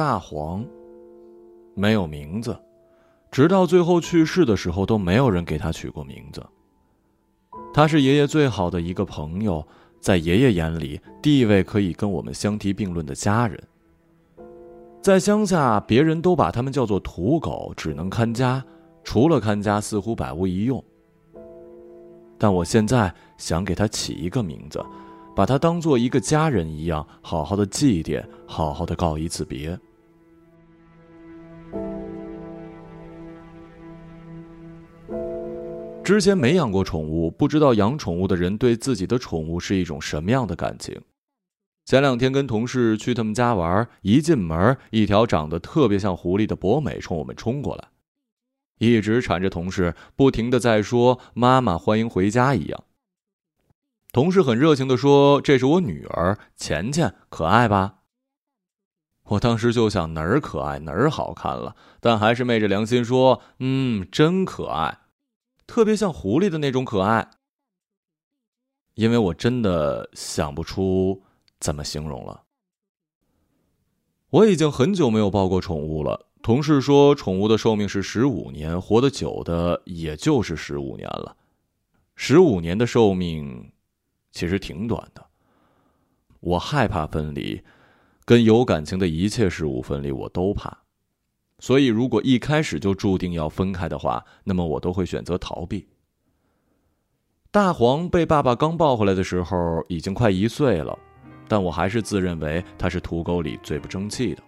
[0.00, 0.64] 大黄
[1.74, 2.56] 没有名字，
[3.30, 6.42] 直到最后去世的时候都没有人给他取过名字。
[7.74, 9.62] 他是爷爷最好的一个朋友，
[10.00, 13.62] 在爷爷眼里地位可以跟我们相提并论的家人。
[15.02, 18.64] 在乡下，别人都把他们叫做土狗，只能看家，
[19.04, 20.82] 除了看家，似乎百无一用。
[22.38, 24.82] 但我现在想给他起一个名字。
[25.36, 29.78] 把他当做一个家人一样，好好的祭奠，好好的告一次别。
[36.02, 41.00] 之前没养过宠物，不知道养宠物的人对自己的宠物是一种什么样的感情。
[41.84, 47.88] 前两天跟同事去他们家玩，一进门，一条长得特别像狐狸的博美冲我们冲过来，
[48.78, 52.84] 一直缠着同事，不停的在说“妈妈欢迎回家”一样。
[54.12, 57.96] 同事很热情的说：“这是我女儿钱钱，可爱吧？”
[59.30, 64.98] 我当时就想哪儿可爱哪儿好看了，但还是昧着良心说：“嗯，真可爱，
[65.70, 67.30] 特别像狐狸的那种可爱。”
[68.94, 71.22] 因为我真的想不出
[71.60, 72.42] 怎么形容了。
[74.30, 76.26] 我已经很久没有抱过宠物了。
[76.42, 81.36] 同事说，宠物的寿命是十五年，活得久的也就是十五年了。
[82.16, 83.72] 十五年的寿命。
[84.32, 85.26] 其实挺短的。
[86.40, 87.62] 我害怕分离，
[88.24, 90.84] 跟有感情的一切事物分离，我都怕。
[91.60, 95.86] 所以，如果一开始就注定要分开的话，那么我都会选择逃避。
[97.52, 100.98] 大黄被爸爸刚抱回来的时候，已经快一岁了，
[101.46, 104.42] 但我还是自认为它是土狗里最不争气的。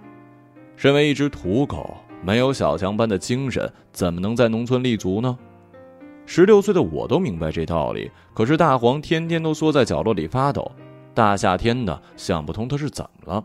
[0.76, 5.38] 身为一只土狗，没有小强般的精神，怎么能在农村立足呢？
[6.24, 10.72] 十六岁的我都明白这道理，可是大黄天天都缩在角落里发抖，
[11.12, 13.44] 大夏天的想不通他是怎么了。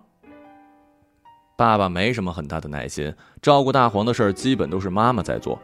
[1.57, 5.59] 爸爸没什么很大的耐心，照顾大黄的事儿基本都是妈妈在做，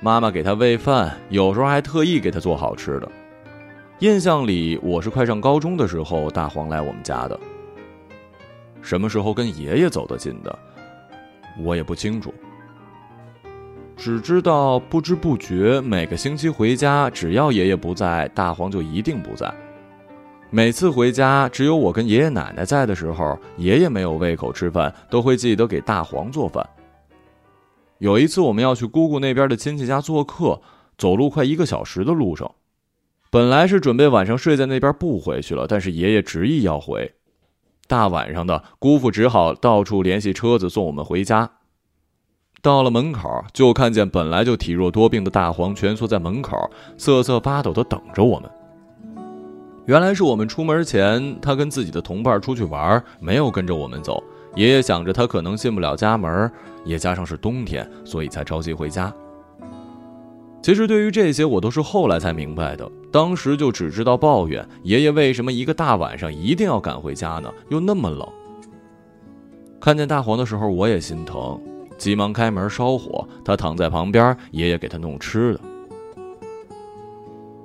[0.00, 3.06] 妈妈给他喂饭，有时候还特意给他做好吃的。
[3.98, 7.38] 印象里我是快上高中的时候，大黄来我们家的。
[8.80, 10.58] 什么时候跟爷爷走得近的，
[11.62, 12.32] 我也不清楚。
[13.98, 19.52] 只知道不知不觉每个星期回家，只要爷爷不在，大黄就一定不在。
[20.50, 26.66] 每次回家，只有我跟爷爷奶奶在的时候，爷爷没有胃口吃饭，都会记得给大黄做饭。
[27.98, 30.62] 有一次我们要去姑姑那边的亲戚家做客，
[30.96, 32.50] 走路快一个小时的路上，
[33.30, 37.12] 本来是准备晚上睡在那边不回去了，但是爷爷执意要回。
[37.86, 41.50] 大晚上的，姑父只好到处联系车子送我们回家。
[42.62, 46.56] 到了门口，就看见本来就体弱多病的大黄蜷缩在门口，
[46.96, 48.50] 瑟瑟发抖的等着我们。
[49.88, 54.22] 原来是我们出门前，他跟自己的同伴出去玩，没有跟着我们走。
[54.54, 56.52] 爷爷想着他可能进不了家门，
[56.84, 59.10] 也加上是冬天，所以才着急回家。
[60.60, 67.50] 其实对于这些，我都是后来才明白的，当时就只知道抱怨爷爷为什么一个大晚上一定要赶回家呢？
[67.70, 68.28] 又那么冷。
[69.80, 71.58] 看见大黄的时候，我也心疼。
[71.96, 75.60] 急忙开门烧火，他躺在旁边，爷爷给他弄吃的。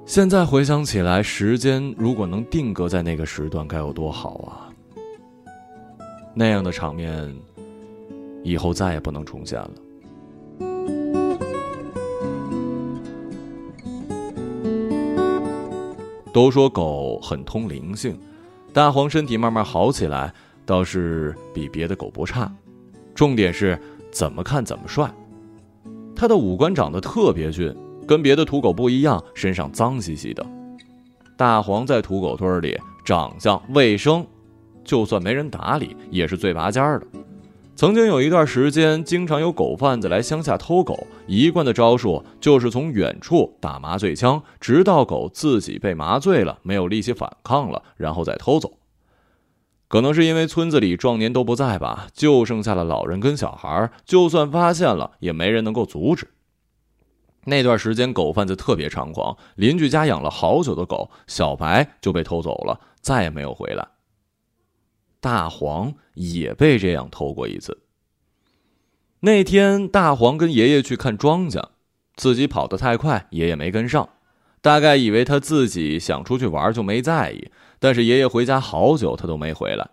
[0.05, 4.69] 现在回想起来，时间如果能定格在那个时段，该有多好啊！
[6.33, 7.33] 那样的场面，
[8.43, 9.71] 以后再也不能重现了。
[16.33, 18.19] 都说狗很通灵性，
[18.71, 20.33] 大黄身体慢慢好起来，
[20.65, 22.51] 倒是比别的狗不差，
[23.15, 23.79] 重点是。
[24.11, 25.11] 怎么看怎么帅，
[26.15, 27.75] 他的五官长得特别俊，
[28.05, 30.45] 跟别的土狗不一样，身上脏兮兮的。
[31.35, 34.25] 大黄在土狗堆里长相卫生，
[34.83, 37.07] 就算没人打理，也是最拔尖的。
[37.75, 48.73] 曾经有一段时间，经常有狗贩子来乡下偷狗，一贯的招数就是从远处打麻醉枪，直到狗自己被麻醉了，没有力气反抗了，然后再偷走。
[49.87, 53.91] 可能是因为村子里壮年都不在吧，就剩下了老人跟小孩。
[54.05, 56.27] 就算发现了，也没人能够阻止。
[57.45, 63.87] 那段时间，狗贩子特别猖狂，邻居家养了好久的狗小白就被偷走了，再也没有回来。
[65.19, 67.83] 大黄也被这样偷过一次。
[69.21, 71.69] 那天，大黄跟爷爷去看庄稼，
[72.15, 74.09] 自己跑得太快，爷爷没跟上，
[74.61, 77.49] 大概以为他自己想出去玩，就没在意。
[77.79, 79.91] 但是爷爷回家好久，他都没回来。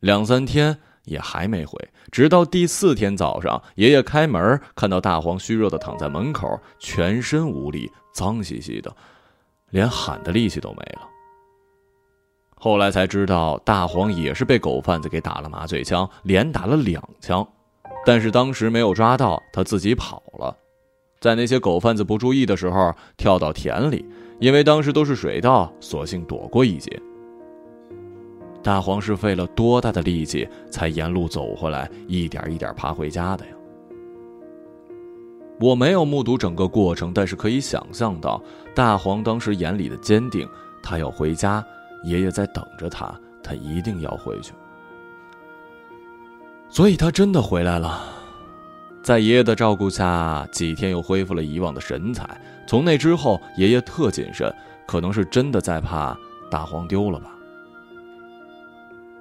[0.00, 1.76] 两三天也还没回，
[2.12, 8.94] 直到第四天早上，爷爷开门看到大黄虚弱的躺在门口，全身无力，脏兮兮的，
[9.70, 11.08] 连喊的力气都没了。
[12.54, 17.46] 后来才知道，大黄也是被狗贩子给打了麻醉枪，连打了两枪，
[18.04, 20.56] 但是当时没有抓到，他自己跑了，
[21.20, 24.04] 在那些狗贩子不注意的时候跳到田里，
[24.40, 27.00] 因为当时都是水稻，索性躲过一劫。
[28.66, 33.52] 大黄是费了多大的力气才沿路走回来，一点一点爬回家的呀？
[35.60, 38.42] 我没有目睹整个过程，但是可以想象到
[38.74, 40.48] 大黄当时眼里的坚定，
[40.82, 41.64] 他要回家。
[42.02, 44.52] 爷爷在等着他，他一定要回去。
[46.68, 48.02] 所以他真的回来了，
[49.00, 52.40] 在爷爷的照顾下，几天又恢复了以往的神采。
[52.66, 54.52] 从那之后，爷爷特谨慎，
[54.88, 56.18] 可能是真的在怕
[56.50, 57.30] 大黄丢了吧。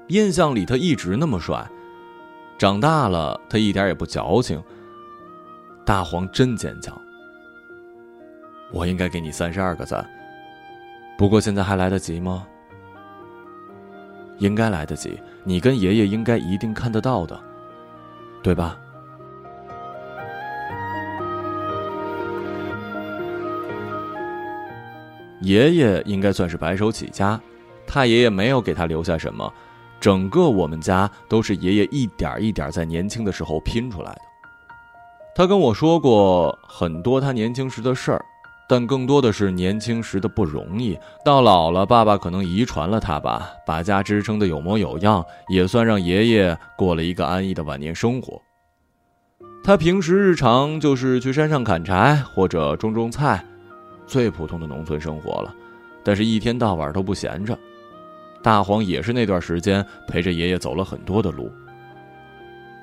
[0.07, 1.68] 印象里他一直那么帅，
[2.57, 4.62] 长大了他一点也不矫情。
[5.86, 7.00] 大黄真坚强，
[8.72, 10.07] 我应该给你三十二个赞。
[11.18, 12.46] 不过现在还来得及吗？
[14.40, 17.40] 应该来得及，你跟爷爷应该一定看得到的，
[18.44, 18.78] 对吧？
[25.42, 27.40] 爷爷应该算是白手起家，
[27.86, 29.54] 太爷爷没有给他留下什么，
[30.06, 34.22] 整个我们家都是爷爷一点一点在年轻的时候拼出来的。
[35.36, 38.24] 他跟我说过很多他年轻时的事儿。
[38.69, 48.40] 但更多的是年轻时的不容易，到老了，爸爸可能遗传了他吧，把家支撑的有模有样，也算让爷爷过了一个安逸的晚年生活。
[49.63, 53.44] 他平时日常就是去山上砍柴或者种种菜，
[54.06, 55.54] 最普通的农村生活了，
[56.04, 57.58] 但是一天到晚都不闲着。
[58.45, 61.51] 大黄也是那段时间陪着爷爷走了很多的路。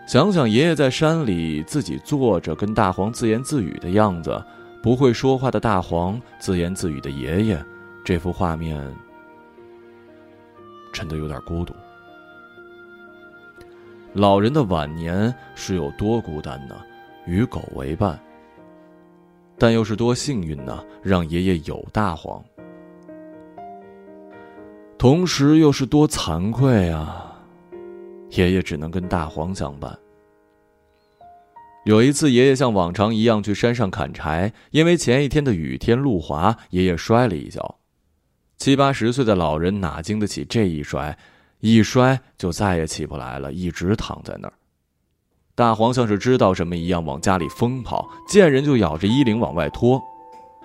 [0.09, 4.43] 想想爷爷在山里自己坐着跟大黄自言自语的样子。
[4.83, 7.65] 不会说话的大黄，自言自语的爷爷，
[8.05, 8.77] 这幅画面
[10.93, 11.73] 真的有点孤独。
[14.15, 16.75] 老人的晚年是有多孤单呢？
[17.25, 18.19] 与狗为伴，
[19.57, 20.85] 但又是多幸运呢？
[21.01, 22.43] 让爷爷有大黄，
[25.03, 27.37] 同时又是多惭愧啊！
[28.31, 29.99] 爷爷只能跟大黄相伴。
[31.85, 37.79] 有一次，爷爷像往常一样去山上砍柴，因为前一天的雨天路滑，爷爷摔了一跤。
[38.59, 41.19] 七八十岁的老人哪经得起这一摔，
[41.59, 44.55] 一摔就再也起不来了，一直躺在那儿。
[45.57, 50.01] 大黄像是知道什么一样，往家里疯跑，见人就咬着衣领往外拖。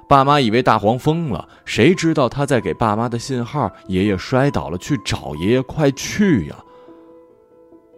[0.07, 6.55] 爸妈以为大黄疯了，谁知道他在给爸妈的信号：爷爷摔倒了，去找爷爷，快去呀！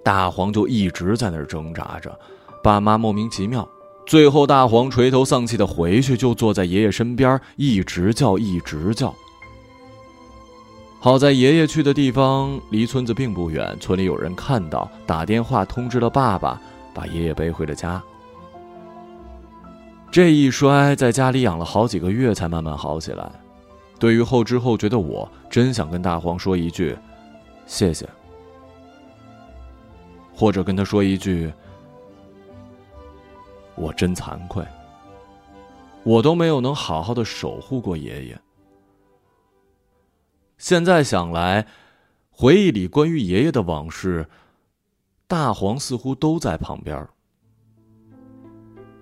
[0.04, 2.18] 大黄就一直在那儿挣扎着。
[2.64, 3.68] 爸妈莫名其妙，
[4.08, 9.14] 最后大黄垂头丧气的回去，就坐在爷爷身边，一直叫，一直叫。
[11.00, 16.60] 好在爷爷去的地方离村子并不远，村里有人看到，打电话通知了爸爸，
[16.92, 18.02] 把爷爷背回了家。
[20.12, 23.32] 这一摔，在家里养了好几个月才慢慢好起来。
[24.00, 26.98] 对于后知后觉的我，真想跟大黄说一句
[27.68, 28.10] ：“谢谢。”
[30.34, 31.52] 或者跟他说一句。
[33.76, 34.66] 我真惭愧，
[36.04, 38.42] 我都没有能好好的守护过爷爷。
[40.58, 41.66] 现在想来，
[42.30, 44.28] 回忆里关于爷爷的往事，
[45.28, 47.08] 大黄似乎都在旁边。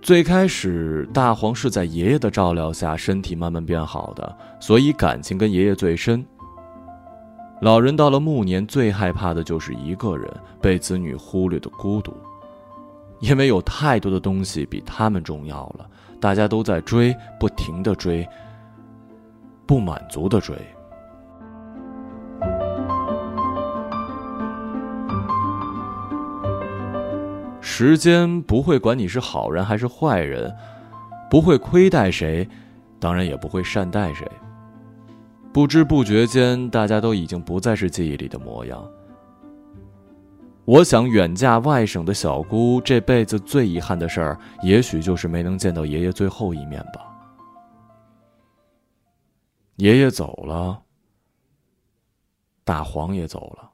[0.02, 6.26] 最开始，大黄是在爷爷的照料下身体慢慢变好的，所以感情跟爷爷最深。
[7.60, 12.16] 老人到了暮年，最害怕的就是一个人被子女忽略的孤独。
[13.20, 15.90] 因为有太多的东西比他们重要了，
[16.22, 18.26] 大家都在追，不停的追，
[19.66, 20.56] 不满足的追。
[27.70, 30.56] 时间不会管你是好人还是坏人，
[31.30, 32.48] 不会亏待谁，
[32.98, 34.26] 当然也不会善待谁。
[35.52, 38.90] 不知不觉间，大家都已经不再是记忆里的模样。
[40.64, 47.02] 我想，远嫁外省的小姑这辈子最遗憾的事儿，也许就是没能见到爷爷最后一面吧。
[49.76, 50.82] 爷爷走了，
[52.64, 53.70] 大黄也走了。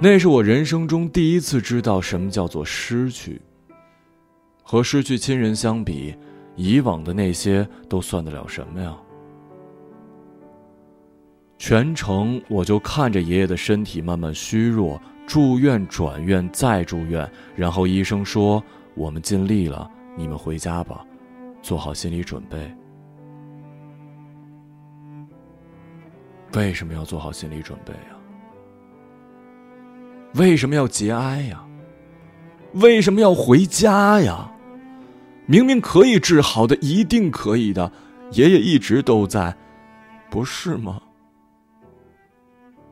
[0.00, 3.40] 那是我人生中第一次知道什么叫做失去。
[4.62, 6.14] 和失去亲人相比，
[6.54, 8.96] 以往的那些都算得了什么呀？
[11.56, 18.62] 全程我就看着爷爷的身体慢慢虚弱，住院转院再住院，然后医生说
[18.94, 21.04] 我们尽力了，你们回家吧，
[21.60, 22.72] 做好心理准备。
[26.54, 28.17] 为什么要做好心理准备啊？
[30.34, 31.64] 为什么要节哀呀？
[32.74, 34.52] 为什么要回家呀？
[35.46, 37.90] 明明可以治好的，一定可以的，
[38.32, 39.56] 爷爷一直都在，
[40.28, 41.00] 不是吗？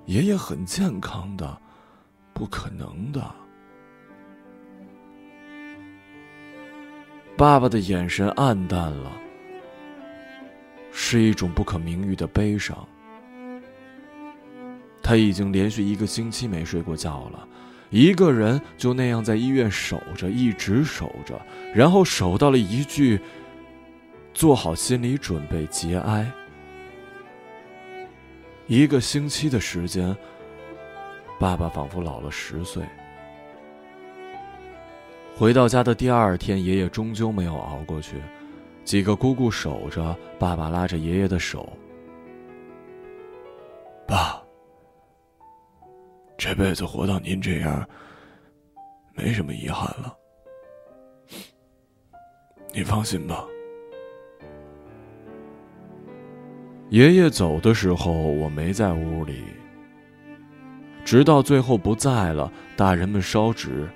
[0.06, 1.60] 爷爷很健康的，
[2.32, 3.22] 不可能的。
[7.36, 9.12] 爸爸的眼神暗淡了，
[10.90, 12.88] 是一种不可名喻的悲伤。
[15.06, 17.46] 他已经连续一个星期没睡过觉了，
[17.90, 21.40] 一个人就那样在医院守着，一直守着，
[21.72, 23.20] 然后守到了一句
[24.34, 26.28] ：“做好心理准备，节哀。”
[28.66, 30.14] 一个星期的时间，
[31.38, 32.82] 爸爸仿佛老了十岁。
[35.36, 38.16] 回到家的第二天，爷爷终究没有熬过去。
[38.82, 41.72] 几个姑姑守着，爸爸拉着爷爷的手。
[44.04, 44.42] 爸，
[46.38, 47.88] 这辈子活到您这样，
[49.14, 50.14] 没什么遗憾了。
[52.72, 53.44] 你放心吧。
[56.90, 59.44] 爷爷走的时候，我没在屋里。
[61.04, 63.88] 直到最后不在了，大人们烧纸。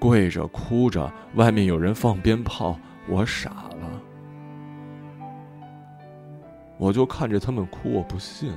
[0.00, 4.02] 跪着哭着，外面有人放鞭炮，我傻了，
[6.76, 8.52] 我就看着他们哭，我不信；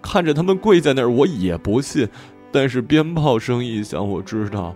[0.00, 2.08] 看着他们跪在那儿，我也不信。
[2.50, 4.74] 但是鞭炮声一响，我知道，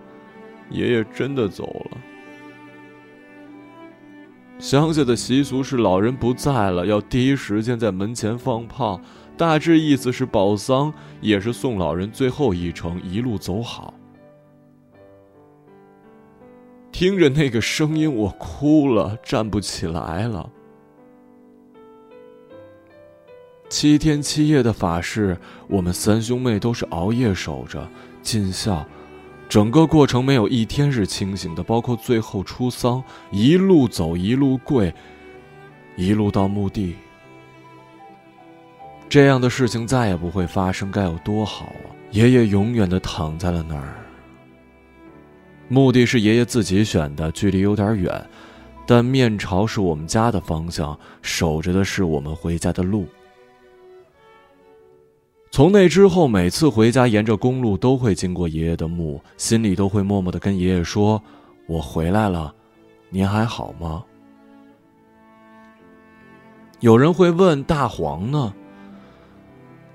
[0.71, 1.99] 爷爷真的走了。
[4.59, 9.01] 乡下的习俗是，老人不在了，要第一时间在门前放炮，
[9.37, 13.95] 大致意思是保丧，也是送老人最后一程，一路走好。
[16.93, 20.49] 听着那个声音，我哭了，站不起来了。
[23.73, 25.35] 七天七夜的法事，
[25.67, 27.89] 我们三兄妹都是熬夜守着
[28.21, 28.87] 尽孝，
[29.49, 34.93] 整个过程没有一天是清醒的，包括最后出丧，一路走一路跪，
[35.97, 36.97] 一路到墓地。
[39.09, 41.89] 这样的事情再也不会发生，该有多好啊！
[42.11, 43.95] 爷爷永远的躺在了那儿。
[45.69, 48.23] 墓地是爷爷自己选的，距离有点远，
[48.87, 53.09] 但面朝是我们家的方向，守着的是我们回家的路。
[55.53, 61.23] 从那之后，每次回家沿着公路都会经过爷爷的墓，心里都会默默的跟爷爷说
[61.69, 62.55] ：“我回来了，
[63.11, 64.03] 您还好吗？”
[66.81, 68.55] 有人会问：“大黄呢？”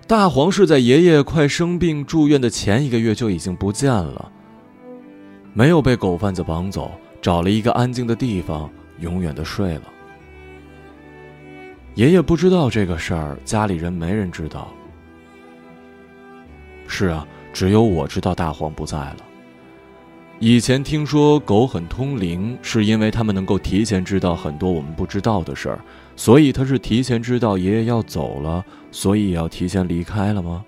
[0.05, 4.31] 大黄是在爷爷快生病住院的前一个月就已经不见了。
[5.53, 9.83] 没有被狗贩子绑走，找了一个安静的地方，永远的睡了。
[11.95, 14.71] 爷爷不知道这个事儿，家里人没人知道。
[16.87, 19.17] 是啊，只有我知道大黄不在了。
[20.39, 25.79] 以前听说狗很通灵，是因为它们能够提前知道很多我们不知道的事儿，
[26.15, 30.63] 所以它是提前知道爷爷要走了，所以也要提前离开了吗？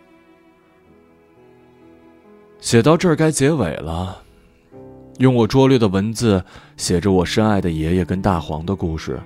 [2.60, 4.24] 写到这儿该结尾了。
[5.20, 6.44] 用我拙劣的文字
[6.76, 9.22] 写着我深爱的爷爷跟大黄的故事，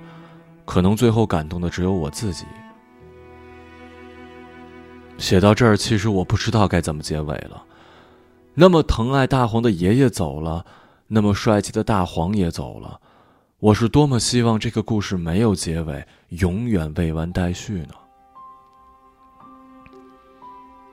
[0.65, 2.45] 可能最后感动的只有我自己。
[5.23, 7.63] 写到这儿，其实我不知道该怎么结尾了。
[8.55, 10.65] 那么疼爱大黄的爷爷走了，
[11.07, 12.99] 那么帅气的大黄也走了，
[13.59, 17.93] 我是多么希望这个故事没有结尾，永远未完待续呢？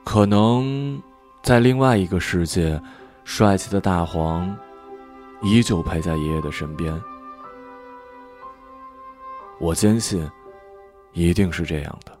[0.05, 1.03] 可能
[1.43, 2.81] 在另外一个世界，
[3.25, 4.57] 帅气的大黄。
[5.41, 7.01] 依旧陪在爷爷的身边，
[9.59, 10.25] 我坚信，
[11.13, 12.20] 一定是这样的。